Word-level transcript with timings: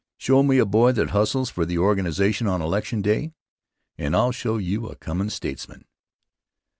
Show 0.17 0.41
me 0.41 0.57
a 0.57 0.65
boy 0.65 0.93
that 0.93 1.11
hustles 1.11 1.51
for 1.51 1.63
the 1.63 1.77
organization 1.77 2.47
on 2.47 2.59
election 2.59 3.03
day, 3.03 3.33
and 3.99 4.15
I'll 4.15 4.31
show 4.31 4.57
you 4.57 4.87
a 4.87 4.95
comin' 4.95 5.29
statesman. 5.29 5.85